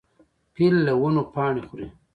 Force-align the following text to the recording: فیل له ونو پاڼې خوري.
فیل 0.53 0.75
له 0.85 0.93
ونو 1.01 1.23
پاڼې 1.33 1.61
خوري. 1.67 1.87